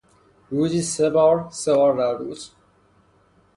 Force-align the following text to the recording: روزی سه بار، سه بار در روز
روزی 0.49 0.81
سه 0.81 1.09
بار، 1.09 1.47
سه 1.51 1.73
بار 1.75 1.97
در 1.97 2.13
روز 2.17 2.51